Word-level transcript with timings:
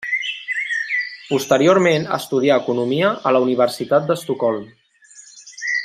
Posteriorment 1.33 2.07
estudià 2.17 2.57
economia 2.63 3.13
a 3.31 3.35
la 3.37 3.43
Universitat 3.47 4.09
d'Estocolm. 4.09 4.69